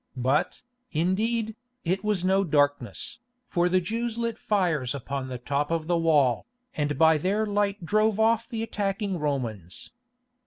[0.17, 1.55] But, indeed,
[1.85, 6.47] it was no darkness, for the Jews lit fires upon the top of the wall,
[6.75, 9.91] and by their light drove off the attacking Romans.